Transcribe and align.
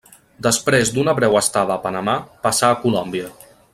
Després 0.45 0.91
d'una 0.95 1.13
breu 1.19 1.37
estada 1.41 1.75
a 1.75 1.77
Panamà 1.85 2.17
passà 2.47 2.71
a 2.73 2.79
Colòmbia. 2.87 3.29